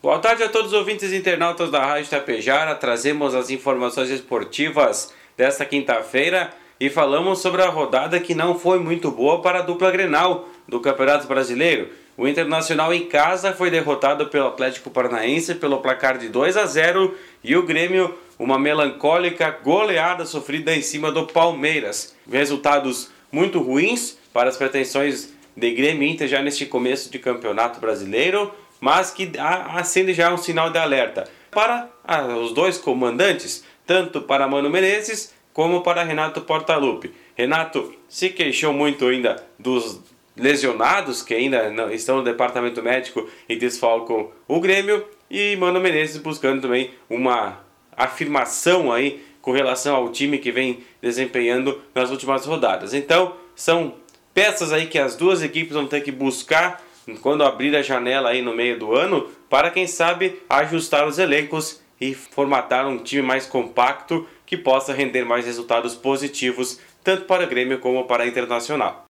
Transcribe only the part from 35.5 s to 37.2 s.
como para Renato Portaluppi.